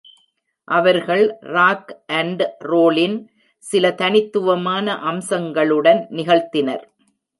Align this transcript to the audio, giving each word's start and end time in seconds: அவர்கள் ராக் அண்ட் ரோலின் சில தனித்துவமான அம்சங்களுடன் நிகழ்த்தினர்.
அவர்கள் 0.67 1.37
ராக் 1.41 1.91
அண்ட் 2.07 2.41
ரோலின் 2.59 3.17
சில 3.63 3.91
தனித்துவமான 3.91 4.95
அம்சங்களுடன் 5.01 6.01
நிகழ்த்தினர். 6.09 6.83